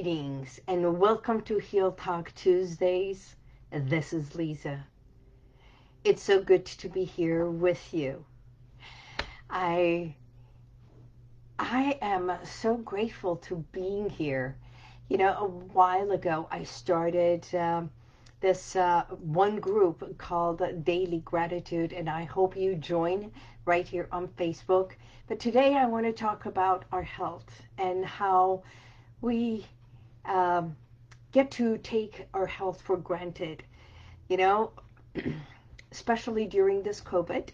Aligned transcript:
Greetings 0.00 0.60
and 0.68 1.00
welcome 1.00 1.40
to 1.42 1.58
Heal 1.58 1.90
Talk 1.90 2.32
Tuesdays. 2.36 3.34
This 3.72 4.12
is 4.12 4.36
Lisa. 4.36 4.86
It's 6.04 6.22
so 6.22 6.40
good 6.40 6.66
to 6.66 6.88
be 6.88 7.02
here 7.02 7.50
with 7.50 7.92
you. 7.92 8.24
I 9.50 10.14
I 11.58 11.98
am 12.00 12.30
so 12.44 12.76
grateful 12.76 13.34
to 13.38 13.56
being 13.72 14.08
here. 14.08 14.56
You 15.08 15.18
know, 15.18 15.32
a 15.36 15.48
while 15.48 16.12
ago 16.12 16.46
I 16.52 16.62
started 16.62 17.52
um, 17.56 17.90
this 18.38 18.76
uh, 18.76 19.02
one 19.18 19.58
group 19.58 20.16
called 20.16 20.62
Daily 20.84 21.22
Gratitude, 21.24 21.92
and 21.92 22.08
I 22.08 22.22
hope 22.22 22.56
you 22.56 22.76
join 22.76 23.32
right 23.64 23.88
here 23.88 24.06
on 24.12 24.28
Facebook. 24.28 24.92
But 25.26 25.40
today 25.40 25.74
I 25.74 25.86
want 25.86 26.06
to 26.06 26.12
talk 26.12 26.46
about 26.46 26.84
our 26.92 27.02
health 27.02 27.50
and 27.78 28.04
how 28.04 28.62
we 29.20 29.66
um, 30.28 30.76
get 31.32 31.50
to 31.52 31.78
take 31.78 32.26
our 32.34 32.46
health 32.46 32.80
for 32.82 32.96
granted. 32.96 33.62
You 34.28 34.36
know, 34.36 34.72
especially 35.92 36.46
during 36.46 36.82
this 36.82 37.00
COVID, 37.00 37.48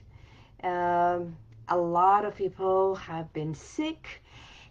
um, 0.62 1.36
a 1.68 1.76
lot 1.76 2.24
of 2.24 2.34
people 2.36 2.94
have 2.96 3.32
been 3.32 3.54
sick 3.54 4.22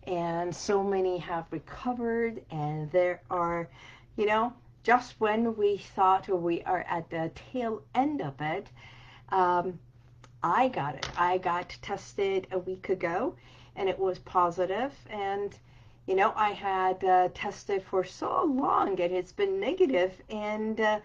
and 0.05 0.53
so 0.53 0.83
many 0.83 1.17
have 1.17 1.45
recovered 1.51 2.43
and 2.51 2.91
there 2.91 3.21
are, 3.29 3.69
you 4.17 4.25
know, 4.25 4.53
just 4.83 5.15
when 5.19 5.55
we 5.55 5.77
thought 5.77 6.27
we 6.27 6.61
are 6.63 6.81
at 6.89 7.09
the 7.09 7.31
tail 7.51 7.81
end 7.95 8.21
of 8.21 8.33
it, 8.41 8.67
um, 9.29 9.79
I 10.43 10.67
got 10.67 10.95
it. 10.95 11.09
I 11.17 11.37
got 11.37 11.69
tested 11.81 12.47
a 12.51 12.59
week 12.59 12.89
ago 12.89 13.35
and 13.77 13.87
it 13.87 13.97
was 13.97 14.19
positive 14.19 14.93
and 15.09 15.57
you 16.05 16.15
know, 16.15 16.33
I 16.35 16.51
had 16.51 17.03
uh, 17.03 17.29
tested 17.33 17.83
for 17.83 18.03
so 18.03 18.43
long 18.43 18.99
and 18.99 19.13
it's 19.13 19.31
been 19.31 19.59
negative 19.59 20.11
and 20.29 20.79
uh, 20.79 20.99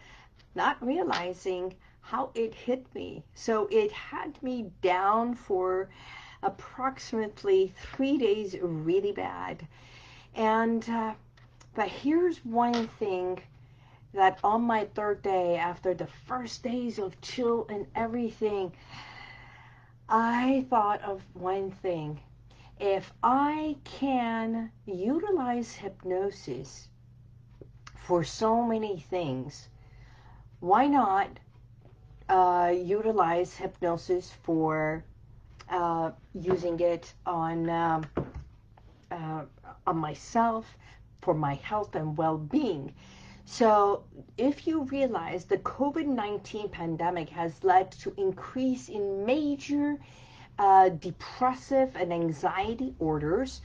not 0.55 0.85
realizing 0.85 1.75
how 2.01 2.31
it 2.35 2.55
hit 2.55 2.87
me. 2.95 3.23
So 3.35 3.69
it 3.71 3.93
had 3.93 4.43
me 4.43 4.71
down 4.83 5.35
for 5.35 5.89
approximately 6.43 7.73
three 7.81 8.19
days 8.19 8.57
really 8.61 9.13
bad. 9.13 9.67
And, 10.35 10.89
uh, 10.89 11.15
but 11.75 11.89
here's 11.89 12.45
one 12.45 12.89
thing 12.99 13.41
that 14.15 14.39
on 14.43 14.63
my 14.63 14.87
third 14.95 15.23
day, 15.23 15.57
after 15.57 15.95
the 15.95 16.09
first 16.27 16.63
days 16.63 16.99
of 16.99 17.21
chill 17.21 17.67
and 17.69 17.87
everything, 17.95 18.73
I 20.09 20.67
thought 20.71 21.03
of 21.03 21.23
one 21.35 21.71
thing. 21.71 22.21
If 22.81 23.13
I 23.23 23.77
can 23.85 24.71
utilize 24.87 25.75
hypnosis 25.75 26.89
for 28.07 28.23
so 28.25 28.63
many 28.63 29.01
things, 29.01 29.69
why 30.61 30.87
not 30.87 31.29
uh, 32.29 32.73
utilize 32.75 33.55
hypnosis 33.55 34.31
for 34.43 35.05
uh, 35.69 36.11
using 36.35 36.79
it 36.81 37.13
on 37.27 37.69
um, 37.69 38.07
uh, 39.11 39.45
on 39.87 39.97
myself 39.97 40.67
for 41.21 41.35
my 41.35 41.55
health 41.55 41.95
and 41.95 42.17
well-being. 42.17 42.95
So 43.45 44.05
if 44.37 44.67
you 44.67 44.83
realize 44.85 45.47
the 45.47 45.59
COVID-19 45.59 46.71
pandemic 46.71 47.31
has 47.31 47.65
led 47.65 47.91
to 47.93 48.13
increase 48.19 48.89
in 48.89 49.25
major 49.25 49.99
uh, 50.59 50.89
depressive 50.91 51.95
and 51.97 52.13
anxiety 52.13 52.95
orders 52.99 53.63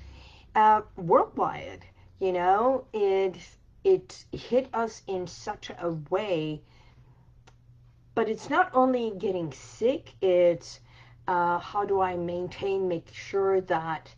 uh, 0.56 0.82
worldwide, 0.96 1.86
you 2.20 2.32
know, 2.32 2.86
it, 2.94 3.38
it 3.84 4.26
hit 4.32 4.70
us 4.74 5.02
in 5.08 5.28
such 5.28 5.72
a 5.80 5.92
way 6.10 6.62
but 8.16 8.30
it's 8.30 8.50
not 8.50 8.70
only 8.76 9.12
getting 9.18 9.52
sick, 9.52 10.14
it's 10.22 10.80
uh, 11.28 11.58
how 11.60 11.84
do 11.86 12.00
I 12.02 12.16
maintain, 12.16 12.88
make 12.88 13.08
sure 13.12 13.62
that 13.62 14.14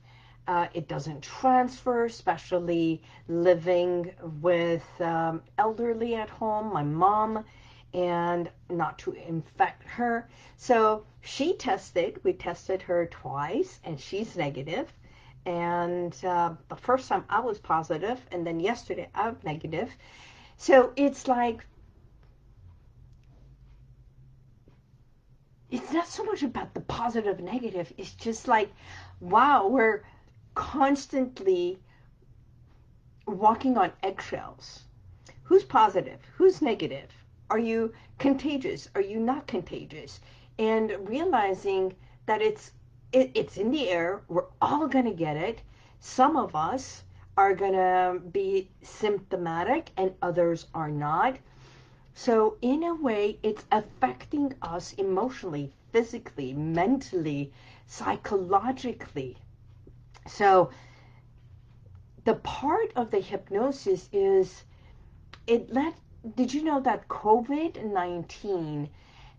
uh, 0.47 0.67
it 0.73 0.87
doesn't 0.87 1.21
transfer, 1.21 2.05
especially 2.05 3.01
living 3.27 4.11
with 4.41 4.85
um, 5.01 5.41
elderly 5.57 6.15
at 6.15 6.29
home, 6.29 6.73
my 6.73 6.83
mom, 6.83 7.45
and 7.95 8.49
not 8.69 8.99
to 8.99 9.13
infect 9.13 9.83
her. 9.83 10.27
So 10.57 11.05
she 11.21 11.53
tested, 11.55 12.19
we 12.23 12.33
tested 12.33 12.81
her 12.81 13.05
twice, 13.05 13.79
and 13.85 13.97
she's 13.97 14.35
negative. 14.35 14.91
And 15.45 16.13
uh, 16.25 16.55
the 16.67 16.75
first 16.75 17.07
time 17.07 17.23
I 17.29 17.39
was 17.39 17.57
positive, 17.57 18.19
and 18.31 18.45
then 18.45 18.59
yesterday 18.59 19.07
I'm 19.15 19.37
negative. 19.43 19.89
So 20.57 20.91
it's 20.97 21.27
like 21.27 21.65
it's 25.71 25.91
not 25.93 26.07
so 26.07 26.23
much 26.25 26.43
about 26.43 26.73
the 26.73 26.79
positive 26.81 27.39
negative 27.39 27.91
it's 27.97 28.13
just 28.13 28.47
like 28.47 28.69
wow 29.19 29.67
we're 29.67 30.03
constantly 30.53 31.79
walking 33.25 33.75
on 33.75 33.91
eggshells 34.03 34.83
who's 35.43 35.63
positive 35.63 36.19
who's 36.37 36.61
negative 36.61 37.09
are 37.49 37.59
you 37.59 37.93
contagious? 38.17 38.89
Are 38.95 39.01
you 39.01 39.19
not 39.19 39.47
contagious? 39.47 40.19
And 40.57 40.91
realizing 41.07 41.95
that 42.25 42.41
it's 42.41 42.71
it, 43.11 43.31
it's 43.33 43.57
in 43.57 43.71
the 43.71 43.89
air 43.89 44.21
we're 44.27 44.45
all 44.61 44.87
going 44.87 45.05
to 45.05 45.11
get 45.11 45.37
it. 45.37 45.61
Some 45.99 46.37
of 46.37 46.55
us 46.55 47.03
are 47.37 47.53
going 47.53 47.73
to 47.73 48.19
be 48.31 48.69
symptomatic 48.81 49.91
and 49.97 50.13
others 50.21 50.67
are 50.73 50.89
not. 50.89 51.37
So 52.13 52.57
in 52.61 52.83
a 52.83 52.95
way, 52.95 53.39
it's 53.43 53.65
affecting 53.71 54.53
us 54.61 54.93
emotionally, 54.93 55.73
physically, 55.91 56.53
mentally, 56.53 57.51
psychologically. 57.87 59.37
So 60.27 60.69
the 62.23 62.35
part 62.35 62.91
of 62.95 63.11
the 63.11 63.19
hypnosis 63.19 64.09
is, 64.13 64.63
it 65.45 65.71
led, 65.73 65.93
did 66.33 66.51
you 66.51 66.63
know 66.63 66.81
that 66.81 67.07
COVID-19, 67.07 68.89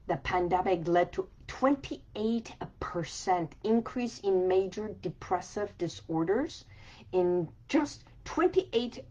the 0.06 0.16
pandemic 0.18 0.86
led 0.86 1.12
to 1.14 1.28
28% 1.48 3.48
increase 3.64 4.20
in 4.20 4.46
major 4.46 4.94
depressive 5.02 5.76
disorders 5.78 6.64
in 7.10 7.48
just 7.68 8.04
28% 8.24 9.02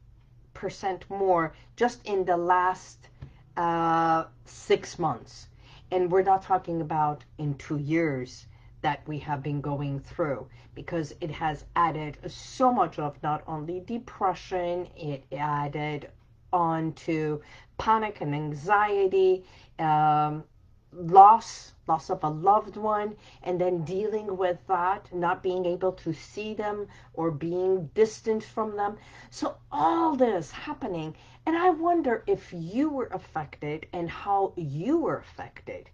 more 1.10 1.54
just 1.76 2.06
in 2.06 2.24
the 2.24 2.38
last 2.38 3.10
uh, 3.58 4.24
six 4.46 4.98
months. 4.98 5.50
And 5.92 6.10
we're 6.10 6.24
not 6.24 6.44
talking 6.44 6.80
about 6.80 7.26
in 7.38 7.56
two 7.56 7.78
years 7.78 8.46
that 8.82 9.06
we 9.08 9.20
have 9.20 9.44
been 9.44 9.60
going 9.60 10.00
through 10.00 10.48
because 10.76 11.14
it 11.20 11.32
has 11.32 11.66
added 11.76 12.18
so 12.28 12.72
much 12.72 13.00
of 13.00 13.22
not 13.22 13.44
only 13.48 13.82
depression, 13.82 14.88
it 14.96 15.26
added 15.34 16.10
on 16.56 16.94
to 16.94 17.42
panic 17.78 18.22
and 18.22 18.34
anxiety, 18.34 19.44
um, 19.80 20.44
loss, 20.92 21.74
loss 21.88 22.10
of 22.10 22.24
a 22.24 22.30
loved 22.30 22.78
one, 22.78 23.16
and 23.44 23.60
then 23.60 23.84
dealing 23.84 24.38
with 24.38 24.58
that, 24.68 25.14
not 25.14 25.44
being 25.44 25.66
able 25.66 25.92
to 25.92 26.14
see 26.14 26.54
them 26.54 26.88
or 27.14 27.30
being 27.32 27.88
distant 27.94 28.44
from 28.44 28.78
them. 28.78 28.98
So 29.30 29.58
all 29.72 30.16
this 30.16 30.52
happening, 30.52 31.16
and 31.46 31.58
I 31.58 31.70
wonder 31.70 32.24
if 32.28 32.54
you 32.54 32.90
were 32.90 33.10
affected 33.12 33.88
and 33.94 34.10
how 34.10 34.54
you 34.56 35.00
were 35.00 35.18
affected. 35.18 35.90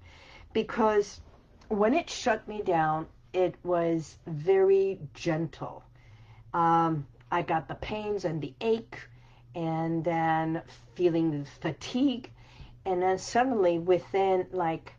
Because 0.53 1.19
when 1.69 1.93
it 1.93 2.09
shut 2.09 2.47
me 2.47 2.61
down, 2.61 3.07
it 3.33 3.55
was 3.63 4.17
very 4.27 4.99
gentle. 5.13 5.83
Um, 6.53 7.07
I 7.31 7.41
got 7.41 7.67
the 7.67 7.75
pains 7.75 8.25
and 8.25 8.41
the 8.41 8.53
ache, 8.59 8.97
and 9.55 10.03
then 10.03 10.61
feeling 10.95 11.45
fatigue, 11.61 12.29
and 12.85 13.01
then 13.01 13.17
suddenly 13.17 13.79
within 13.79 14.47
like 14.51 14.93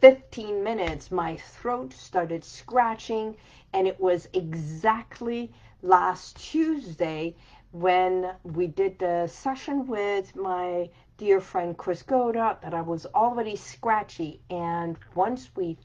15 0.00 0.62
minutes, 0.62 1.10
my 1.10 1.36
throat 1.36 1.92
started 1.92 2.44
scratching, 2.44 3.36
and 3.72 3.86
it 3.86 3.98
was 3.98 4.28
exactly 4.32 5.52
last 5.82 6.36
Tuesday 6.38 7.34
when 7.72 8.32
we 8.44 8.66
did 8.66 8.98
the 8.98 9.26
session 9.26 9.86
with 9.86 10.34
my 10.34 10.88
dear 11.18 11.40
friend 11.40 11.76
Chris 11.76 12.02
Goda 12.02 12.58
that 12.62 12.72
I 12.72 12.80
was 12.80 13.06
already 13.06 13.56
scratchy. 13.56 14.40
And 14.50 14.96
once 15.14 15.50
we 15.56 15.76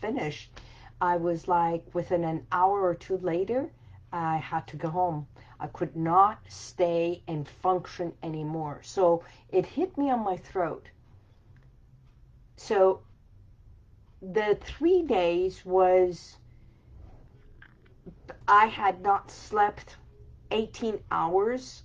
finished, 0.00 0.50
I 1.00 1.16
was 1.16 1.48
like, 1.48 1.82
within 1.94 2.24
an 2.24 2.46
hour 2.52 2.82
or 2.82 2.94
two 2.94 3.16
later, 3.18 3.70
I 4.12 4.36
had 4.36 4.66
to 4.68 4.76
go 4.76 4.88
home. 4.88 5.26
I 5.62 5.68
could 5.68 5.94
not 5.94 6.40
stay 6.48 7.22
and 7.28 7.48
function 7.48 8.12
anymore. 8.20 8.80
So 8.82 9.22
it 9.48 9.64
hit 9.64 9.96
me 9.96 10.10
on 10.10 10.24
my 10.24 10.36
throat. 10.36 10.88
So 12.56 13.02
the 14.20 14.58
three 14.60 15.02
days 15.02 15.64
was 15.64 16.36
I 18.48 18.66
had 18.66 19.02
not 19.02 19.30
slept 19.30 19.98
18 20.50 20.98
hours 21.12 21.84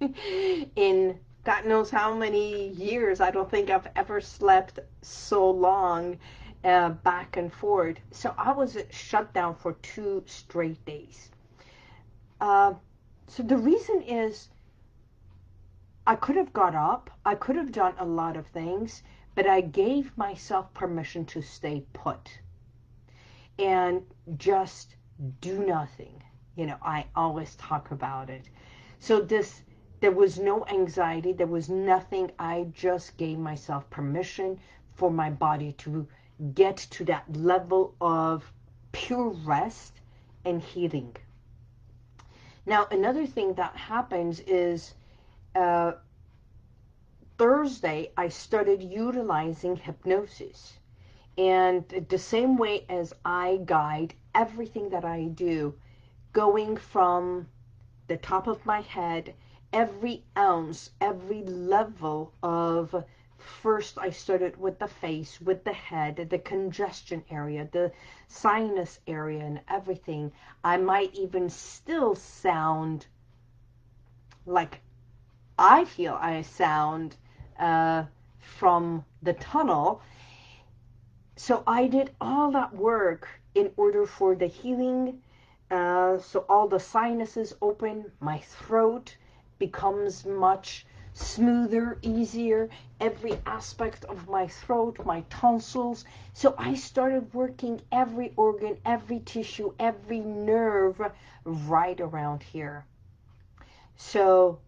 in 0.00 1.18
God 1.44 1.66
knows 1.66 1.90
how 1.90 2.14
many 2.14 2.68
years. 2.68 3.20
I 3.20 3.32
don't 3.32 3.50
think 3.50 3.68
I've 3.68 3.88
ever 3.96 4.20
slept 4.20 4.78
so 5.02 5.50
long 5.50 6.18
uh, 6.62 6.90
back 6.90 7.36
and 7.36 7.52
forth. 7.52 7.96
So 8.12 8.32
I 8.38 8.52
was 8.52 8.78
shut 8.90 9.32
down 9.34 9.56
for 9.56 9.74
two 9.74 10.22
straight 10.26 10.84
days. 10.84 11.30
Uh, 12.40 12.74
so 13.28 13.42
the 13.42 13.56
reason 13.56 14.02
is 14.02 14.48
I 16.06 16.14
could 16.14 16.36
have 16.36 16.52
got 16.52 16.74
up. 16.74 17.10
I 17.24 17.34
could 17.34 17.56
have 17.56 17.72
done 17.72 17.94
a 17.98 18.04
lot 18.04 18.36
of 18.36 18.46
things, 18.46 19.02
but 19.34 19.46
I 19.46 19.60
gave 19.60 20.16
myself 20.16 20.72
permission 20.74 21.24
to 21.26 21.42
stay 21.42 21.84
put 21.92 22.38
and 23.58 24.02
just 24.36 24.96
do 25.40 25.64
nothing. 25.64 26.22
You 26.56 26.66
know, 26.66 26.76
I 26.82 27.06
always 27.16 27.56
talk 27.56 27.90
about 27.90 28.30
it. 28.30 28.48
So 28.98 29.20
this 29.20 29.62
there 30.00 30.12
was 30.12 30.38
no 30.38 30.64
anxiety. 30.66 31.32
There 31.32 31.46
was 31.46 31.68
nothing. 31.68 32.30
I 32.38 32.66
just 32.72 33.16
gave 33.16 33.38
myself 33.38 33.88
permission 33.88 34.60
for 34.94 35.10
my 35.10 35.30
body 35.30 35.72
to 35.78 36.06
get 36.54 36.76
to 36.76 37.04
that 37.06 37.24
level 37.34 37.94
of 38.00 38.52
pure 38.92 39.30
rest 39.30 40.00
and 40.44 40.60
healing. 40.62 41.16
Now, 42.66 42.86
another 42.90 43.26
thing 43.26 43.54
that 43.54 43.76
happens 43.76 44.40
is 44.40 44.94
uh, 45.54 45.92
Thursday, 47.38 48.10
I 48.16 48.28
started 48.28 48.82
utilizing 48.82 49.76
hypnosis. 49.76 50.78
And 51.38 51.86
the 52.08 52.18
same 52.18 52.56
way 52.56 52.84
as 52.88 53.12
I 53.24 53.60
guide 53.64 54.14
everything 54.34 54.88
that 54.90 55.04
I 55.04 55.24
do, 55.24 55.74
going 56.32 56.76
from 56.76 57.48
the 58.08 58.16
top 58.16 58.46
of 58.46 58.64
my 58.66 58.80
head 58.80 59.34
every 59.72 60.24
ounce, 60.36 60.90
every 61.00 61.42
level 61.42 62.32
of 62.42 63.04
first 63.46 63.98
I 63.98 64.10
started 64.10 64.56
with 64.56 64.78
the 64.78 64.88
face, 64.88 65.40
with 65.40 65.64
the 65.64 65.72
head, 65.72 66.26
the 66.30 66.38
congestion 66.38 67.24
area, 67.30 67.68
the 67.72 67.92
sinus 68.28 69.00
area 69.06 69.44
and 69.44 69.60
everything. 69.68 70.32
I 70.64 70.76
might 70.76 71.14
even 71.14 71.48
still 71.48 72.14
sound 72.14 73.06
like 74.44 74.80
I 75.58 75.84
feel 75.84 76.14
I 76.20 76.42
sound 76.42 77.16
uh, 77.58 78.04
from 78.40 79.04
the 79.22 79.34
tunnel. 79.34 80.02
So 81.36 81.62
I 81.66 81.86
did 81.86 82.14
all 82.20 82.50
that 82.52 82.74
work 82.74 83.28
in 83.54 83.72
order 83.76 84.06
for 84.06 84.34
the 84.34 84.46
healing. 84.46 85.22
Uh, 85.70 86.18
so 86.18 86.44
all 86.48 86.68
the 86.68 86.80
sinuses 86.80 87.54
open, 87.62 88.10
my 88.20 88.38
throat, 88.38 89.16
becomes 89.58 90.26
much 90.26 90.86
smoother, 91.16 91.96
easier, 92.02 92.68
every 93.00 93.38
aspect 93.46 94.04
of 94.04 94.28
my 94.28 94.46
throat, 94.46 94.98
my 95.06 95.22
tonsils. 95.30 96.04
So 96.34 96.54
I 96.58 96.74
started 96.74 97.32
working 97.32 97.80
every 97.90 98.34
organ, 98.36 98.76
every 98.84 99.20
tissue, 99.20 99.72
every 99.78 100.20
nerve 100.20 101.00
right 101.44 101.98
around 101.98 102.42
here. 102.42 102.84
So 103.96 104.58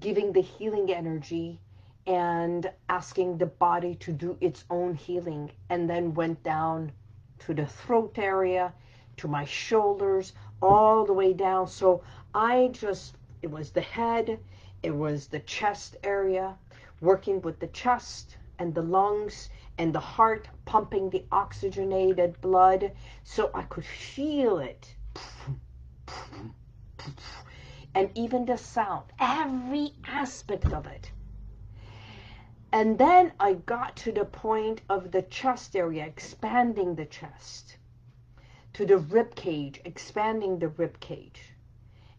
giving 0.00 0.32
the 0.32 0.40
healing 0.40 0.92
energy 0.92 1.60
and 2.08 2.68
asking 2.88 3.38
the 3.38 3.46
body 3.46 3.94
to 3.96 4.12
do 4.12 4.36
its 4.40 4.64
own 4.70 4.94
healing 4.94 5.52
and 5.70 5.88
then 5.88 6.12
went 6.12 6.42
down 6.42 6.90
to 7.46 7.54
the 7.54 7.66
throat 7.66 8.18
area, 8.18 8.72
to 9.18 9.28
my 9.28 9.44
shoulders, 9.44 10.32
all 10.60 11.04
the 11.06 11.12
way 11.12 11.32
down. 11.32 11.68
So 11.68 12.02
I 12.34 12.70
just 12.72 13.14
it 13.42 13.50
was 13.50 13.70
the 13.70 13.80
head, 13.82 14.40
it 14.84 14.94
was 14.94 15.28
the 15.28 15.40
chest 15.40 15.96
area, 16.04 16.58
working 17.00 17.40
with 17.40 17.58
the 17.58 17.68
chest 17.68 18.36
and 18.58 18.74
the 18.74 18.82
lungs 18.82 19.48
and 19.78 19.94
the 19.94 20.00
heart 20.00 20.46
pumping 20.66 21.08
the 21.08 21.24
oxygenated 21.32 22.38
blood 22.42 22.92
so 23.22 23.50
I 23.54 23.62
could 23.62 23.86
feel 23.86 24.58
it. 24.58 24.94
And 27.94 28.10
even 28.14 28.44
the 28.44 28.58
sound, 28.58 29.04
every 29.18 29.94
aspect 30.06 30.70
of 30.70 30.86
it. 30.86 31.10
And 32.70 32.98
then 32.98 33.32
I 33.40 33.54
got 33.54 33.96
to 33.98 34.12
the 34.12 34.26
point 34.26 34.82
of 34.90 35.12
the 35.12 35.22
chest 35.22 35.74
area, 35.76 36.04
expanding 36.04 36.94
the 36.94 37.06
chest, 37.06 37.78
to 38.74 38.84
the 38.84 38.98
rib 38.98 39.34
cage, 39.34 39.80
expanding 39.86 40.58
the 40.58 40.68
rib 40.68 41.00
cage 41.00 41.53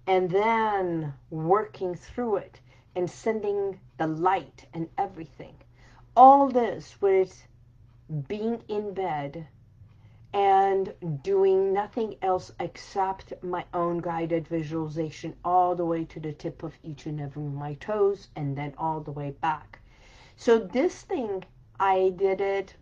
and 0.07 0.29
then 0.29 1.13
working 1.29 1.95
through 1.95 2.37
it 2.37 2.59
and 2.95 3.09
sending 3.09 3.79
the 3.97 4.07
light 4.07 4.65
and 4.73 4.87
everything. 4.97 5.55
All 6.15 6.47
this 6.47 7.01
with 7.01 7.47
being 8.27 8.61
in 8.67 8.93
bed 8.93 9.47
and 10.33 10.93
doing 11.23 11.73
nothing 11.73 12.15
else 12.21 12.51
except 12.59 13.33
my 13.41 13.65
own 13.73 13.99
guided 13.99 14.47
visualization 14.47 15.35
all 15.43 15.75
the 15.75 15.85
way 15.85 16.03
to 16.05 16.19
the 16.19 16.33
tip 16.33 16.61
of 16.61 16.77
each 16.83 17.05
and 17.05 17.21
every 17.21 17.41
one 17.41 17.53
of 17.53 17.57
my 17.57 17.73
toes 17.75 18.27
and 18.35 18.55
then 18.55 18.73
all 18.77 18.99
the 18.99 19.11
way 19.11 19.31
back. 19.31 19.79
So 20.35 20.59
this 20.59 21.03
thing, 21.03 21.43
I 21.79 22.13
did 22.17 22.41
it 22.41 22.75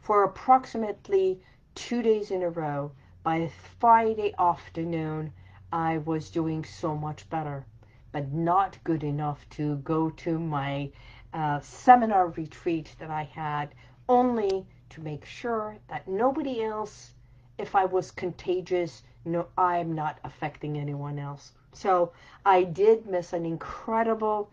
for 0.00 0.24
approximately 0.24 1.40
two 1.74 2.02
days 2.02 2.30
in 2.30 2.42
a 2.42 2.50
row. 2.50 2.92
By 3.22 3.50
Friday 3.78 4.34
afternoon, 4.38 5.32
I 5.72 5.98
was 5.98 6.30
doing 6.30 6.64
so 6.64 6.96
much 6.96 7.28
better, 7.30 7.64
but 8.12 8.32
not 8.32 8.82
good 8.84 9.04
enough 9.04 9.48
to 9.50 9.76
go 9.76 10.10
to 10.10 10.38
my 10.38 10.90
uh, 11.32 11.60
seminar 11.60 12.28
retreat 12.28 12.94
that 12.98 13.10
I 13.10 13.22
had, 13.22 13.74
only 14.08 14.66
to 14.90 15.00
make 15.00 15.24
sure 15.24 15.76
that 15.88 16.08
nobody 16.08 16.62
else, 16.64 17.12
if 17.58 17.74
I 17.76 17.84
was 17.84 18.10
contagious, 18.10 19.04
no, 19.24 19.46
I'm 19.56 19.92
not 19.94 20.18
affecting 20.24 20.76
anyone 20.76 21.18
else. 21.18 21.52
So 21.72 22.12
I 22.44 22.64
did 22.64 23.06
miss 23.06 23.32
an 23.32 23.46
incredible 23.46 24.50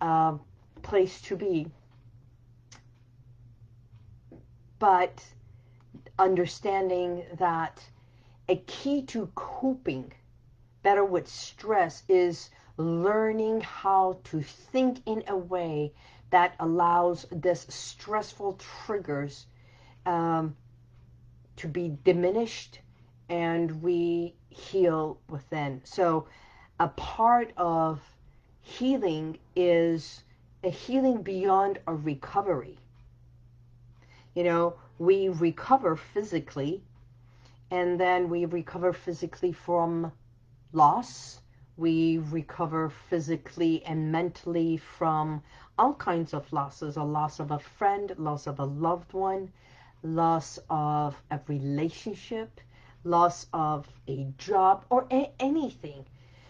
uh, 0.00 0.36
place 0.82 1.20
to 1.22 1.36
be. 1.36 1.66
But 4.78 5.24
understanding 6.18 7.24
that 7.38 7.82
a 8.48 8.56
key 8.66 9.02
to 9.02 9.26
coping 9.34 10.12
better 10.82 11.04
with 11.04 11.28
stress 11.28 12.02
is 12.08 12.50
learning 12.76 13.60
how 13.60 14.18
to 14.24 14.42
think 14.42 15.02
in 15.06 15.22
a 15.28 15.36
way 15.36 15.92
that 16.30 16.54
allows 16.60 17.26
this 17.30 17.66
stressful 17.68 18.58
triggers 18.84 19.46
um, 20.06 20.56
to 21.56 21.68
be 21.68 21.96
diminished 22.04 22.80
and 23.28 23.82
we 23.82 24.34
heal 24.48 25.18
within. 25.28 25.80
So 25.84 26.26
a 26.78 26.88
part 26.88 27.52
of 27.56 28.00
healing 28.62 29.38
is 29.54 30.22
a 30.64 30.70
healing 30.70 31.22
beyond 31.22 31.78
a 31.86 31.94
recovery. 31.94 32.78
You 34.34 34.44
know, 34.44 34.74
we 34.98 35.28
recover 35.28 35.96
physically 35.96 36.82
and 37.70 38.00
then 38.00 38.28
we 38.28 38.44
recover 38.46 38.92
physically 38.92 39.52
from 39.52 40.12
loss. 40.72 41.40
We 41.76 42.18
recover 42.18 42.90
physically 42.90 43.82
and 43.84 44.12
mentally 44.12 44.76
from 44.76 45.42
all 45.78 45.94
kinds 45.94 46.34
of 46.34 46.52
losses, 46.52 46.96
a 46.96 47.02
loss 47.02 47.40
of 47.40 47.50
a 47.50 47.58
friend, 47.58 48.14
loss 48.18 48.46
of 48.46 48.60
a 48.60 48.64
loved 48.64 49.12
one, 49.12 49.50
loss 50.02 50.58
of 50.68 51.20
a 51.30 51.40
relationship, 51.48 52.60
loss 53.04 53.46
of 53.52 53.88
a 54.08 54.26
job, 54.36 54.84
or 54.90 55.06
a 55.10 55.32
anything. 55.40 56.04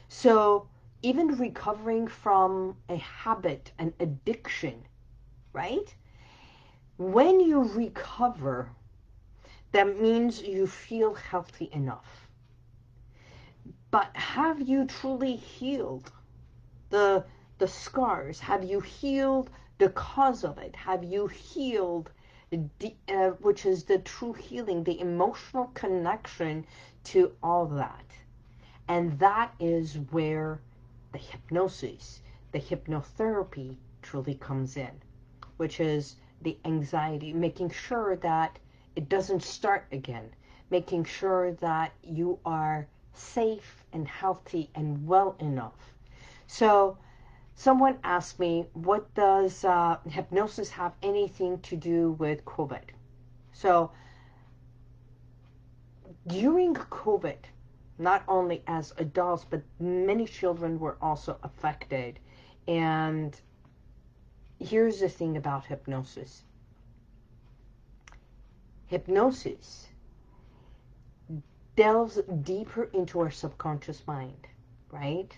So 0.09 0.69
even 1.03 1.29
recovering 1.39 2.09
from 2.09 2.77
a 2.89 2.97
habit, 2.97 3.73
an 3.79 3.95
addiction, 4.01 4.85
right? 5.53 5.95
When 6.99 7.41
you 7.41 7.63
recover, 7.63 8.69
that 9.73 10.01
means 10.01 10.43
you 10.43 10.67
feel 10.67 11.15
healthy 11.15 11.71
enough. 11.73 12.30
But 13.91 14.17
have 14.17 14.61
you 14.61 14.85
truly 14.85 15.35
healed 15.35 16.13
the, 16.91 17.25
the 17.59 17.67
scars? 17.67 18.39
Have 18.39 18.63
you 18.63 18.79
healed 18.79 19.51
the 19.79 19.91
cause 19.91 20.45
of 20.45 20.59
it? 20.59 20.77
Have 20.77 21.03
you 21.03 21.27
healed, 21.27 22.13
the, 22.51 22.95
uh, 23.09 23.31
which 23.41 23.67
is 23.67 23.83
the 23.83 23.99
true 23.99 24.33
healing, 24.33 24.85
the 24.85 25.01
emotional 25.01 25.73
connection 25.75 26.65
to 27.05 27.35
all 27.43 27.67
that? 27.67 28.05
And 28.87 29.19
that 29.19 29.55
is 29.59 29.99
where 30.13 30.61
the 31.11 31.19
hypnosis, 31.19 32.23
the 32.53 32.61
hypnotherapy 32.61 33.77
truly 34.03 34.35
comes 34.35 34.77
in, 34.77 35.03
which 35.57 35.81
is 35.81 36.15
the 36.43 36.57
anxiety, 36.65 37.33
making 37.33 37.71
sure 37.71 38.15
that 38.17 38.59
it 38.95 39.09
doesn't 39.09 39.43
start 39.43 39.87
again, 39.91 40.31
making 40.71 41.05
sure 41.05 41.53
that 41.55 41.93
you 42.03 42.39
are 42.45 42.87
safe 43.15 43.85
and 43.93 44.07
healthy 44.07 44.71
and 44.75 45.07
well 45.07 45.37
enough. 45.39 45.95
So 46.47 46.99
someone 47.55 47.99
asked 48.03 48.39
me, 48.39 48.67
what 48.73 49.13
does 49.15 49.65
uh, 49.65 49.99
hypnosis 50.09 50.71
have 50.71 50.93
anything 51.03 51.61
to 51.61 51.77
do 51.77 52.13
with 52.13 52.45
COVID? 52.45 52.83
So 53.53 53.93
during 56.27 56.75
COVID, 56.75 57.39
not 57.99 58.23
only 58.29 58.63
as 58.67 58.95
adults, 58.97 59.45
but 59.45 59.63
many 59.79 60.27
children 60.27 60.79
were 60.79 60.97
also 61.03 61.39
affected. 61.43 62.19
And 62.67 63.39
here's 64.59 65.01
the 65.01 65.09
thing 65.09 65.37
about 65.37 65.67
hypnosis. 65.67 66.43
Hypnosis 68.87 69.90
delves 71.77 72.19
deeper 72.43 72.85
into 72.93 73.21
our 73.21 73.31
subconscious 73.31 74.07
mind, 74.07 74.47
right? 74.91 75.37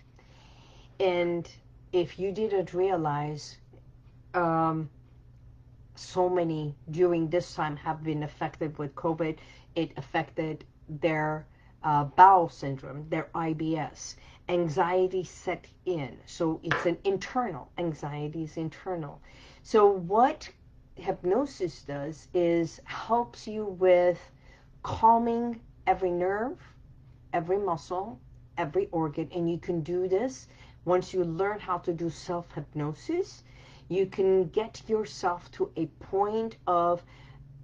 And 1.00 1.48
if 1.92 2.18
you 2.18 2.32
didn't 2.32 2.72
realize, 2.72 3.58
um, 4.34 4.88
so 5.94 6.28
many 6.28 6.74
during 6.90 7.28
this 7.28 7.54
time 7.54 7.76
have 7.76 8.02
been 8.02 8.22
affected 8.22 8.78
with 8.78 8.94
COVID, 8.94 9.38
it 9.74 9.92
affected 9.96 10.64
their 10.88 11.46
uh, 11.82 12.04
bowel 12.04 12.48
syndrome, 12.48 13.06
their 13.08 13.28
IBS. 13.34 14.16
Anxiety 14.48 15.24
set 15.24 15.66
in. 15.86 16.16
So 16.26 16.60
it's 16.62 16.86
an 16.86 16.98
internal. 17.04 17.70
Anxiety 17.78 18.44
is 18.44 18.56
internal. 18.56 19.20
So 19.62 19.86
what 19.86 20.48
hypnosis 20.96 21.82
does 21.82 22.28
is 22.34 22.80
helps 22.84 23.46
you 23.46 23.64
with 23.64 24.18
calming 24.82 25.60
every 25.86 26.10
nerve, 26.10 26.58
every 27.32 27.58
muscle, 27.58 28.20
every 28.58 28.88
organ. 28.92 29.28
And 29.34 29.50
you 29.50 29.58
can 29.58 29.82
do 29.82 30.08
this 30.08 30.48
once 30.84 31.12
you 31.12 31.24
learn 31.24 31.60
how 31.60 31.78
to 31.78 31.92
do 31.92 32.10
self-hypnosis. 32.10 33.44
You 33.88 34.06
can 34.06 34.48
get 34.48 34.82
yourself 34.88 35.50
to 35.52 35.70
a 35.76 35.86
point 35.86 36.56
of 36.66 37.02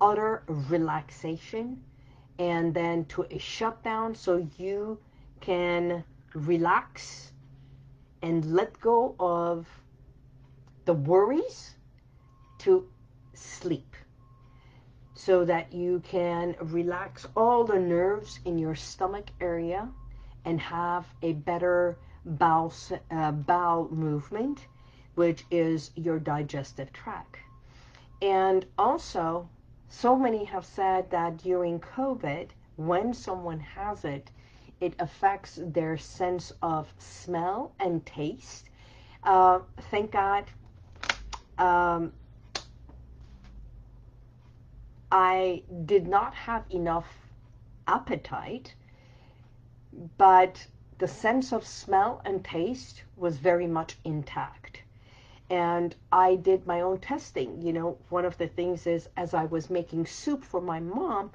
utter 0.00 0.44
relaxation 0.48 1.82
and 2.38 2.72
then 2.72 3.04
to 3.06 3.26
a 3.30 3.38
shutdown 3.38 4.14
so 4.14 4.46
you 4.58 4.98
can 5.40 6.04
relax 6.34 7.32
and 8.22 8.44
let 8.52 8.78
go 8.80 9.14
of 9.18 9.66
the 10.84 10.92
worries 10.92 11.74
to 12.58 12.88
sleep 13.34 13.87
so 15.18 15.44
that 15.44 15.72
you 15.72 16.00
can 16.04 16.54
relax 16.60 17.26
all 17.36 17.64
the 17.64 17.78
nerves 17.78 18.38
in 18.44 18.56
your 18.56 18.76
stomach 18.76 19.26
area 19.40 19.88
and 20.44 20.60
have 20.60 21.04
a 21.22 21.32
better 21.32 21.98
bowel, 22.24 22.72
uh, 23.10 23.32
bowel 23.32 23.88
movement, 23.90 24.68
which 25.16 25.44
is 25.50 25.90
your 25.96 26.20
digestive 26.20 26.92
tract. 26.92 27.36
And 28.22 28.64
also, 28.78 29.48
so 29.88 30.14
many 30.14 30.44
have 30.44 30.64
said 30.64 31.10
that 31.10 31.38
during 31.38 31.80
COVID, 31.80 32.50
when 32.76 33.12
someone 33.12 33.58
has 33.58 34.04
it, 34.04 34.30
it 34.80 34.94
affects 35.00 35.58
their 35.60 35.98
sense 35.98 36.52
of 36.62 36.86
smell 36.98 37.72
and 37.80 38.06
taste. 38.06 38.70
Uh, 39.24 39.58
thank 39.90 40.12
God 40.12 40.44
um, 41.58 42.12
I 45.10 45.62
did 45.86 46.06
not 46.06 46.34
have 46.34 46.64
enough 46.70 47.06
appetite, 47.86 48.74
but 50.18 50.66
the 50.98 51.08
sense 51.08 51.52
of 51.52 51.66
smell 51.66 52.20
and 52.24 52.44
taste 52.44 53.02
was 53.16 53.38
very 53.38 53.66
much 53.66 53.98
intact 54.04 54.82
and 55.50 55.94
I 56.12 56.34
did 56.34 56.66
my 56.66 56.80
own 56.80 56.98
testing. 56.98 57.62
You 57.62 57.72
know, 57.72 57.98
one 58.10 58.24
of 58.24 58.36
the 58.36 58.48
things 58.48 58.86
is 58.86 59.08
as 59.16 59.32
I 59.34 59.44
was 59.46 59.70
making 59.70 60.06
soup 60.06 60.44
for 60.44 60.60
my 60.60 60.80
mom, 60.80 61.30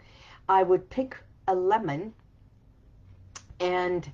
I 0.47 0.63
would 0.63 0.89
pick 0.89 1.17
a 1.47 1.55
lemon 1.55 2.13
and 3.59 4.11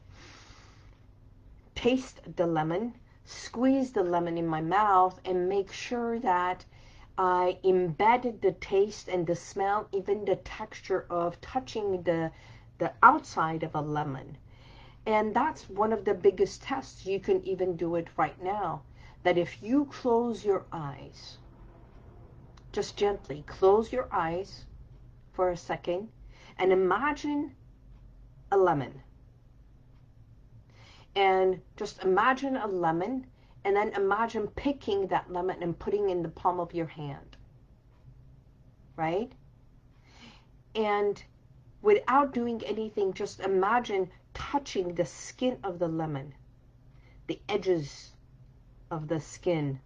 taste 1.75 2.21
the 2.35 2.47
lemon, 2.47 2.93
squeeze 3.25 3.91
the 3.91 4.03
lemon 4.03 4.37
in 4.37 4.47
my 4.47 4.61
mouth 4.61 5.19
and 5.25 5.49
make 5.49 5.71
sure 5.71 6.19
that 6.19 6.65
I 7.21 7.59
embedded 7.65 8.41
the 8.41 8.53
taste 8.53 9.09
and 9.09 9.27
the 9.27 9.35
smell, 9.35 9.89
even 9.91 10.23
the 10.23 10.37
texture 10.37 11.05
of 11.09 11.41
touching 11.41 12.03
the, 12.03 12.31
the 12.77 12.93
outside 13.03 13.61
of 13.61 13.75
a 13.75 13.81
lemon. 13.81 14.37
And 15.05 15.35
that's 15.35 15.69
one 15.69 15.91
of 15.91 16.05
the 16.05 16.13
biggest 16.13 16.61
tests. 16.63 17.05
You 17.05 17.19
can 17.19 17.45
even 17.45 17.75
do 17.75 17.95
it 17.95 18.07
right 18.15 18.41
now 18.41 18.83
that 19.23 19.37
if 19.37 19.61
you 19.61 19.83
close 19.83 20.45
your 20.45 20.65
eyes, 20.71 21.39
just 22.71 22.95
gently 22.95 23.43
close 23.47 23.91
your 23.91 24.07
eyes 24.13 24.63
for 25.33 25.49
a 25.49 25.57
second 25.57 26.07
and 26.57 26.71
imagine 26.71 27.53
a 28.49 28.55
lemon. 28.55 29.01
And 31.17 31.59
just 31.75 32.01
imagine 32.01 32.55
a 32.55 32.67
lemon 32.67 33.27
and 33.63 33.75
then 33.75 33.93
imagine 33.93 34.47
picking 34.47 35.07
that 35.07 35.31
lemon 35.31 35.61
and 35.61 35.77
putting 35.77 36.09
in 36.09 36.23
the 36.23 36.29
palm 36.29 36.59
of 36.59 36.73
your 36.73 36.87
hand. 36.87 37.37
Right? 38.95 39.31
And 40.75 41.21
without 41.81 42.33
doing 42.33 42.61
anything, 42.65 43.13
just 43.13 43.39
imagine 43.39 44.09
touching 44.33 44.95
the 44.95 45.05
skin 45.05 45.57
of 45.63 45.79
the 45.79 45.87
lemon, 45.87 46.33
the 47.27 47.39
edges 47.49 48.11
of 48.91 49.07
the 49.07 49.19
skin 49.19 49.79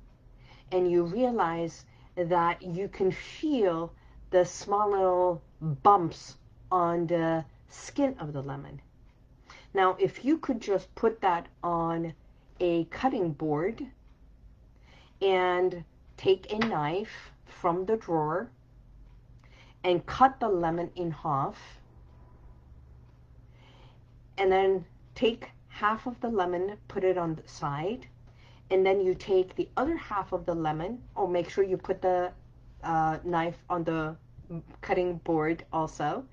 and 0.74 0.90
you 0.90 1.04
realize 1.04 1.86
that 2.16 2.62
you 2.64 2.88
can 2.88 3.12
feel 3.12 3.94
the 4.32 4.44
small 4.44 4.90
little 4.90 5.42
bumps 5.62 6.38
on 6.72 7.06
the 7.06 7.46
skin 7.70 8.16
of 8.20 8.34
the 8.34 8.42
lemon. 8.42 8.82
Now, 9.76 9.96
if 10.00 10.26
you 10.26 10.40
could 10.40 10.60
just 10.60 10.94
put 10.96 11.22
that 11.22 11.48
on 11.64 12.14
a 12.64 12.86
cutting 12.86 13.34
board 13.34 13.86
and 15.22 15.84
take 16.16 16.52
a 16.52 16.58
knife 16.60 17.32
from 17.46 17.86
the 17.86 17.98
drawer 17.98 18.50
and 19.84 20.06
cut 20.06 20.40
the 20.40 20.48
lemon 20.48 20.90
in 20.96 21.12
half 21.12 21.58
and 24.38 24.52
then 24.52 24.86
take 25.14 25.50
half 25.68 26.08
of 26.08 26.20
the 26.22 26.30
lemon, 26.30 26.78
put 26.88 27.04
it 27.04 27.18
on 27.18 27.36
the 27.36 27.48
side 27.48 28.08
and 28.72 28.86
then 28.86 29.02
you 29.02 29.14
take 29.14 29.56
the 29.56 29.68
other 29.78 29.98
half 29.98 30.32
of 30.32 30.46
the 30.46 30.56
lemon, 30.56 31.02
or 31.16 31.28
make 31.28 31.50
sure 31.50 31.64
you 31.64 31.78
put 31.78 32.02
the 32.02 32.32
uh, 32.84 33.18
knife 33.24 33.58
on 33.70 33.84
the 33.84 34.16
cutting 34.82 35.18
board 35.18 35.66
also, 35.72 36.26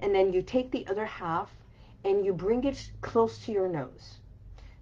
and 0.00 0.14
then 0.14 0.32
you 0.32 0.42
take 0.42 0.70
the 0.70 0.86
other 0.86 1.04
half 1.04 1.50
and 2.04 2.24
you 2.24 2.32
bring 2.32 2.64
it 2.64 2.90
close 3.00 3.44
to 3.44 3.52
your 3.52 3.68
nose. 3.68 4.17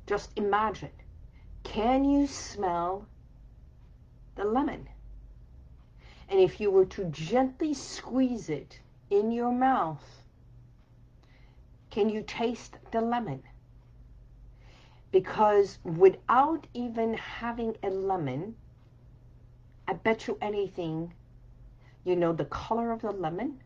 Just 0.07 0.31
imagine, 0.37 0.93
can 1.65 2.05
you 2.05 2.29
smell 2.29 3.07
the 4.37 4.45
lemon? 4.45 4.89
And 6.29 6.39
if 6.39 6.61
you 6.61 6.71
were 6.71 6.87
to 6.87 7.07
gently 7.07 7.75
squeeze 7.75 8.49
it 8.49 8.81
in 9.11 9.33
your 9.33 9.53
mouth, 9.53 10.23
can 11.91 12.09
you 12.09 12.23
taste 12.23 12.77
the 12.93 13.01
lemon? 13.01 13.43
Because 15.11 15.79
without 15.83 16.67
even 16.75 17.15
having 17.15 17.77
a 17.83 17.91
lemon, 17.91 18.57
I 19.89 19.95
bet 19.95 20.27
you 20.27 20.37
anything, 20.41 21.15
you 22.05 22.17
know 22.17 22.33
the 22.33 22.45
color 22.47 22.93
of 22.93 23.03
the 23.03 23.13
lemon, 23.13 23.61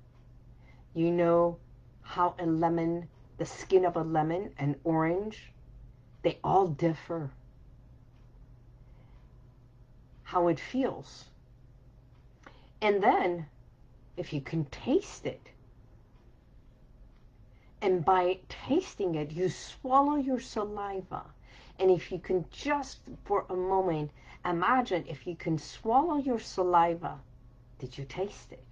you 0.95 1.11
know 1.11 1.59
how 2.03 2.35
a 2.39 2.47
lemon, 2.47 3.09
the 3.39 3.47
skin 3.47 3.85
of 3.85 3.97
a 3.97 4.03
lemon, 4.03 4.53
an 4.59 4.77
orange, 4.85 5.53
they 6.23 6.39
all 6.45 6.69
differ. 6.69 7.31
How 10.25 10.49
it 10.49 10.61
feels. 10.61 11.25
And 12.81 13.03
then, 13.03 13.47
if 14.17 14.33
you 14.33 14.41
can 14.41 14.65
taste 14.67 15.27
it, 15.27 15.51
and 17.83 18.05
by 18.05 18.39
tasting 18.49 19.15
it, 19.15 19.31
you 19.31 19.49
swallow 19.49 20.17
your 20.17 20.41
saliva. 20.41 21.25
And 21.79 21.91
if 21.91 22.13
you 22.13 22.19
can 22.19 22.45
just 22.51 23.01
for 23.25 23.47
a 23.49 23.57
moment 23.57 24.11
imagine 24.45 25.05
if 25.09 25.27
you 25.27 25.35
can 25.35 25.59
swallow 25.59 26.17
your 26.17 26.39
saliva, 26.39 27.19
did 27.79 27.97
you 27.97 28.05
taste 28.05 28.53
it? 28.53 28.67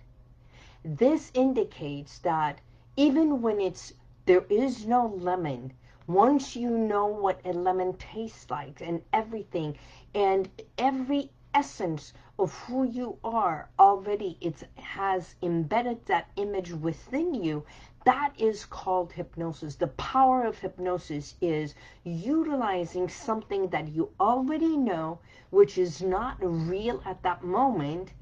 This 0.85 1.31
indicates 1.35 2.19
that 2.19 2.61
even 2.97 3.41
when 3.41 3.61
it's 3.61 3.95
there 4.27 4.45
is 4.51 4.87
no 4.87 5.07
lemon, 5.07 5.73
once 6.09 6.57
you 6.57 6.71
know 6.71 7.07
what 7.07 7.41
a 7.45 7.53
lemon 7.53 7.93
tastes 7.99 8.51
like 8.51 8.81
and 8.81 9.01
everything, 9.13 9.77
and 10.15 10.49
every 10.79 11.31
essence 11.55 12.13
of 12.39 12.53
who 12.53 12.85
you 12.85 13.17
are 13.23 13.69
already 13.79 14.37
it 14.41 14.63
has 14.77 15.35
embedded 15.43 16.05
that 16.07 16.29
image 16.37 16.73
within 16.73 17.33
you 17.35 17.65
that 18.05 18.33
is 18.39 18.65
called 18.65 19.13
hypnosis. 19.13 19.75
The 19.75 19.89
power 19.89 20.45
of 20.45 20.57
hypnosis 20.57 21.35
is 21.43 21.75
utilizing 22.05 23.07
something 23.07 23.69
that 23.69 23.89
you 23.89 24.09
already 24.19 24.79
know, 24.79 25.19
which 25.51 25.77
is 25.77 26.01
not 26.01 26.39
real 26.41 27.03
at 27.05 27.23
that 27.23 27.45
moment, 27.45 28.13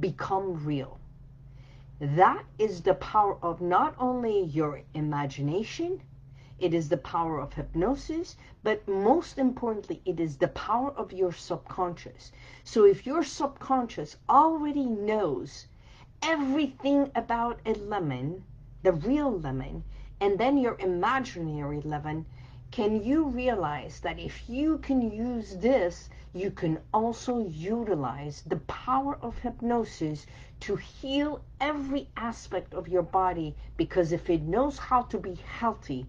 become 0.00 0.64
real. 0.64 0.98
That 2.00 2.44
is 2.58 2.80
the 2.80 2.94
power 2.94 3.36
of 3.42 3.60
not 3.60 3.94
only 3.98 4.44
your 4.44 4.80
imagination, 4.94 6.00
it 6.60 6.72
is 6.72 6.88
the 6.88 6.96
power 6.96 7.40
of 7.40 7.52
hypnosis, 7.52 8.36
but 8.62 8.86
most 8.86 9.38
importantly, 9.38 10.00
it 10.04 10.20
is 10.20 10.36
the 10.36 10.48
power 10.48 10.92
of 10.92 11.12
your 11.12 11.32
subconscious. 11.32 12.30
So 12.62 12.84
if 12.84 13.04
your 13.04 13.24
subconscious 13.24 14.16
already 14.28 14.86
knows 14.86 15.66
everything 16.22 17.10
about 17.16 17.58
a 17.66 17.74
lemon, 17.74 18.44
the 18.84 18.92
real 18.92 19.36
lemon, 19.40 19.82
and 20.20 20.38
then 20.38 20.56
your 20.56 20.76
imaginary 20.78 21.80
lemon, 21.80 22.24
can 22.70 23.02
you 23.02 23.24
realize 23.24 23.98
that 24.00 24.20
if 24.20 24.48
you 24.48 24.78
can 24.78 25.10
use 25.10 25.56
this, 25.56 26.08
you 26.32 26.50
can 26.50 26.78
also 26.92 27.40
utilize 27.46 28.42
the 28.46 28.56
power 28.58 29.18
of 29.20 29.38
hypnosis 29.38 30.24
to 30.60 30.76
heal 30.76 31.42
every 31.60 32.08
aspect 32.16 32.74
of 32.74 32.88
your 32.88 33.02
body 33.02 33.56
because 33.76 34.12
if 34.12 34.30
it 34.30 34.42
knows 34.42 34.78
how 34.78 35.02
to 35.02 35.18
be 35.18 35.34
healthy 35.34 36.06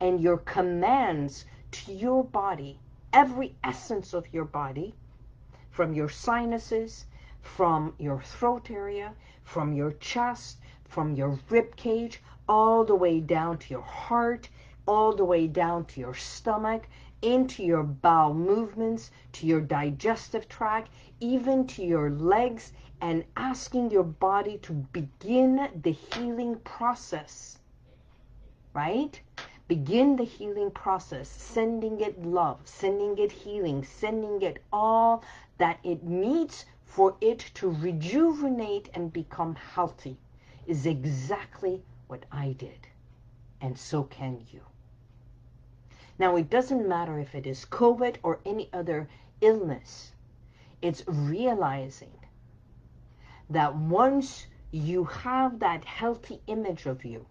and 0.00 0.20
your 0.20 0.38
commands 0.38 1.44
to 1.70 1.92
your 1.92 2.24
body, 2.24 2.78
every 3.12 3.54
essence 3.64 4.12
of 4.12 4.32
your 4.32 4.44
body, 4.44 4.94
from 5.70 5.92
your 5.92 6.08
sinuses, 6.08 7.06
from 7.40 7.94
your 7.98 8.20
throat 8.20 8.70
area, 8.70 9.14
from 9.44 9.72
your 9.72 9.92
chest, 9.92 10.58
from 10.84 11.14
your 11.14 11.38
rib 11.48 11.76
cage, 11.76 12.22
all 12.48 12.84
the 12.84 12.94
way 12.94 13.20
down 13.20 13.58
to 13.58 13.70
your 13.70 13.82
heart, 13.82 14.48
all 14.86 15.14
the 15.14 15.24
way 15.24 15.46
down 15.46 15.84
to 15.84 16.00
your 16.00 16.14
stomach, 16.14 16.86
into 17.22 17.62
your 17.64 17.82
bowel 17.82 18.34
movements, 18.34 19.10
to 19.32 19.46
your 19.46 19.60
digestive 19.60 20.48
tract, 20.48 20.90
even 21.20 21.66
to 21.66 21.82
your 21.82 22.10
legs, 22.10 22.72
and 23.00 23.24
asking 23.36 23.90
your 23.90 24.04
body 24.04 24.58
to 24.58 24.72
begin 24.72 25.68
the 25.82 25.92
healing 25.92 26.56
process. 26.60 27.58
Right? 28.74 29.20
Begin 29.68 30.14
the 30.14 30.24
healing 30.24 30.70
process, 30.70 31.28
sending 31.28 32.00
it 32.00 32.24
love, 32.24 32.60
sending 32.64 33.18
it 33.18 33.32
healing, 33.32 33.84
sending 33.84 34.40
it 34.42 34.62
all 34.72 35.24
that 35.58 35.80
it 35.82 36.04
needs 36.04 36.66
for 36.84 37.16
it 37.20 37.40
to 37.54 37.70
rejuvenate 37.70 38.88
and 38.94 39.12
become 39.12 39.56
healthy 39.56 40.16
is 40.66 40.86
exactly 40.86 41.82
what 42.06 42.24
I 42.30 42.52
did. 42.52 42.86
And 43.60 43.76
so 43.76 44.04
can 44.04 44.46
you. 44.52 44.60
Now, 46.18 46.36
it 46.36 46.48
doesn't 46.48 46.88
matter 46.88 47.18
if 47.18 47.34
it 47.34 47.46
is 47.46 47.66
COVID 47.66 48.16
or 48.22 48.40
any 48.46 48.70
other 48.72 49.08
illness. 49.40 50.12
It's 50.80 51.02
realizing 51.06 52.12
that 53.50 53.74
once 53.74 54.46
you 54.70 55.04
have 55.04 55.58
that 55.58 55.84
healthy 55.84 56.40
image 56.46 56.86
of 56.86 57.04
you, 57.04 57.26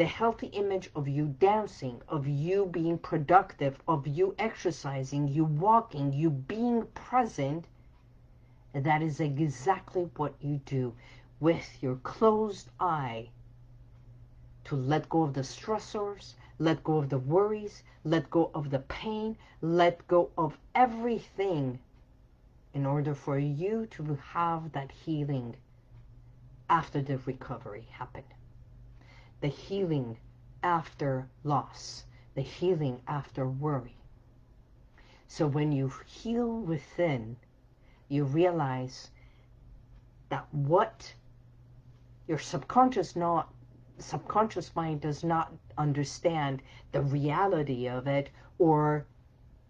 the 0.00 0.06
healthy 0.06 0.46
image 0.46 0.88
of 0.94 1.06
you 1.06 1.26
dancing, 1.40 2.00
of 2.08 2.26
you 2.26 2.64
being 2.64 2.96
productive, 2.96 3.78
of 3.86 4.06
you 4.06 4.34
exercising, 4.38 5.28
you 5.28 5.44
walking, 5.44 6.10
you 6.10 6.30
being 6.30 6.86
present, 6.94 7.66
that 8.72 9.02
is 9.02 9.20
exactly 9.20 10.08
what 10.16 10.32
you 10.40 10.58
do 10.64 10.94
with 11.38 11.82
your 11.82 11.96
closed 11.96 12.70
eye 12.80 13.28
to 14.64 14.74
let 14.74 15.06
go 15.10 15.20
of 15.20 15.34
the 15.34 15.42
stressors, 15.42 16.32
let 16.58 16.82
go 16.82 16.96
of 16.96 17.10
the 17.10 17.18
worries, 17.18 17.82
let 18.02 18.30
go 18.30 18.50
of 18.54 18.70
the 18.70 18.78
pain, 18.78 19.36
let 19.60 20.08
go 20.08 20.30
of 20.38 20.56
everything 20.74 21.78
in 22.72 22.86
order 22.86 23.14
for 23.14 23.38
you 23.38 23.84
to 23.90 24.18
have 24.32 24.72
that 24.72 24.90
healing 24.90 25.54
after 26.70 27.02
the 27.02 27.18
recovery 27.26 27.86
happened. 27.90 28.32
The 29.40 29.48
healing 29.48 30.18
after 30.62 31.28
loss, 31.44 32.04
the 32.34 32.42
healing 32.42 33.00
after 33.06 33.48
worry. 33.48 33.96
So 35.26 35.46
when 35.46 35.72
you 35.72 35.92
heal 36.06 36.60
within, 36.60 37.36
you 38.08 38.24
realize 38.24 39.10
that 40.28 40.46
what 40.52 41.14
your 42.26 42.38
subconscious 42.38 43.16
not 43.16 43.52
subconscious 43.98 44.74
mind 44.74 45.00
does 45.00 45.22
not 45.22 45.52
understand 45.76 46.62
the 46.92 47.02
reality 47.02 47.86
of 47.86 48.06
it 48.06 48.30
or 48.58 49.06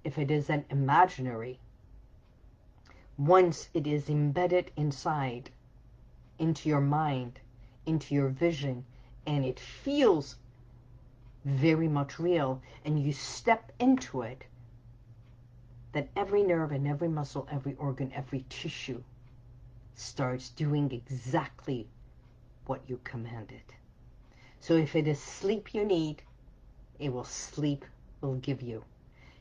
if 0.04 0.18
it 0.18 0.30
is 0.30 0.50
an 0.50 0.64
imaginary. 0.70 1.58
Once 3.18 3.68
it 3.74 3.86
is 3.86 4.08
embedded 4.08 4.70
inside, 4.76 5.50
into 6.38 6.68
your 6.68 6.80
mind, 6.80 7.38
into 7.86 8.14
your 8.14 8.28
vision, 8.28 8.84
and 9.26 9.44
it 9.44 9.60
feels 9.60 10.36
very 11.44 11.88
much 11.88 12.18
real, 12.18 12.60
and 12.84 12.98
you 12.98 13.12
step 13.12 13.72
into 13.78 14.22
it, 14.22 14.44
that 15.92 16.08
every 16.16 16.42
nerve 16.42 16.72
and 16.72 16.86
every 16.86 17.08
muscle, 17.08 17.48
every 17.50 17.74
organ, 17.76 18.12
every 18.14 18.44
tissue 18.48 19.02
starts 19.94 20.50
doing 20.50 20.92
exactly 20.92 21.88
what 22.66 22.80
you 22.86 23.00
commanded. 23.04 23.62
So 24.60 24.76
if 24.76 24.94
it 24.94 25.08
is 25.08 25.20
sleep 25.20 25.74
you 25.74 25.84
need, 25.84 26.22
it 26.98 27.12
will 27.12 27.24
sleep 27.24 27.84
will 28.20 28.36
give 28.36 28.62
you. 28.62 28.84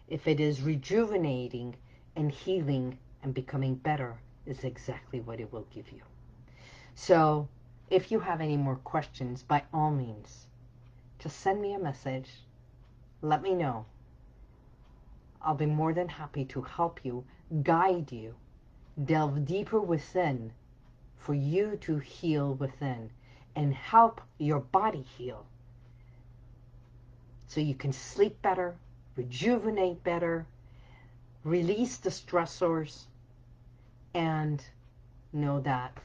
If 0.07 0.27
it 0.27 0.39
is 0.39 0.61
rejuvenating 0.61 1.75
and 2.15 2.31
healing 2.31 2.97
and 3.21 3.33
becoming 3.33 3.75
better, 3.75 4.19
is 4.45 4.63
exactly 4.63 5.19
what 5.19 5.39
it 5.39 5.51
will 5.53 5.67
give 5.73 5.91
you. 5.91 6.01
So 6.95 7.47
if 7.89 8.11
you 8.11 8.19
have 8.19 8.41
any 8.41 8.57
more 8.57 8.75
questions, 8.75 9.43
by 9.43 9.63
all 9.73 9.91
means, 9.91 10.45
just 11.17 11.39
send 11.39 11.61
me 11.61 11.73
a 11.73 11.79
message. 11.79 12.29
Let 13.21 13.41
me 13.41 13.53
know. 13.53 13.85
I'll 15.41 15.55
be 15.55 15.65
more 15.65 15.93
than 15.93 16.07
happy 16.09 16.45
to 16.45 16.61
help 16.61 16.99
you, 17.03 17.25
guide 17.63 18.11
you, 18.11 18.35
delve 19.05 19.45
deeper 19.45 19.79
within 19.79 20.51
for 21.17 21.33
you 21.33 21.77
to 21.77 21.97
heal 21.97 22.53
within 22.55 23.09
and 23.55 23.73
help 23.73 24.21
your 24.37 24.59
body 24.59 25.05
heal. 25.17 25.45
So 27.47 27.61
you 27.61 27.73
can 27.73 27.91
sleep 27.91 28.41
better, 28.41 28.75
rejuvenate 29.15 30.03
better, 30.03 30.45
release 31.43 31.97
the 31.97 32.09
stressors, 32.09 33.05
and 34.13 34.63
know 35.33 35.59
that 35.61 35.97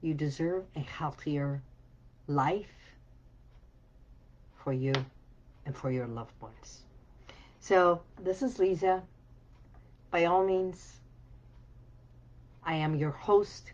you 0.00 0.14
deserve 0.14 0.64
a 0.76 0.80
healthier 0.80 1.62
life 2.26 2.66
for 4.62 4.72
you 4.72 4.92
and 5.66 5.76
for 5.76 5.90
your 5.90 6.06
loved 6.06 6.34
ones. 6.40 6.82
So 7.60 8.02
this 8.22 8.42
is 8.42 8.58
Lisa. 8.58 9.02
By 10.10 10.24
all 10.24 10.44
means, 10.44 11.00
I 12.64 12.74
am 12.74 12.94
your 12.94 13.10
host 13.10 13.72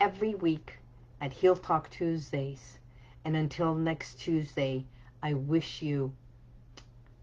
every 0.00 0.34
week 0.34 0.78
at 1.20 1.32
Heal 1.32 1.56
Talk 1.56 1.90
Tuesdays. 1.90 2.78
And 3.24 3.36
until 3.36 3.74
next 3.74 4.20
Tuesday, 4.20 4.84
I 5.22 5.34
wish 5.34 5.82
you 5.82 6.12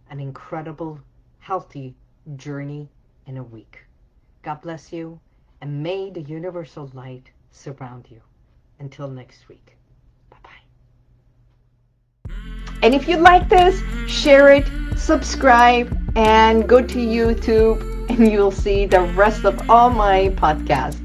an 0.10 0.20
incredible, 0.20 1.00
healthy 1.40 1.96
journey 2.36 2.90
in 3.26 3.38
a 3.38 3.44
week. 3.44 3.86
God 4.44 4.62
bless 4.62 4.92
you, 4.94 5.20
and 5.62 5.82
may 5.82 6.12
the 6.12 6.22
universal 6.22 6.92
light 6.94 7.32
surround 7.56 8.08
you. 8.10 8.22
Until 8.80 9.08
next 9.08 9.48
week. 9.48 9.78
Bye-bye. 10.30 10.62
And 12.84 12.94
if 12.94 13.08
you 13.08 13.18
like 13.18 13.48
this, 13.50 13.82
share 14.08 14.52
it, 14.52 14.68
subscribe, 14.98 15.98
and 16.16 16.68
go 16.68 16.82
to 16.82 16.98
YouTube, 16.98 17.80
and 18.10 18.32
you'll 18.32 18.52
see 18.52 18.86
the 18.86 19.02
rest 19.16 19.46
of 19.46 19.70
all 19.70 19.90
my 19.90 20.30
podcasts. 20.36 21.05